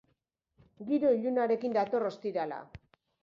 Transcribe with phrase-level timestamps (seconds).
[0.91, 2.61] Giro ilunarekin dator ostirala.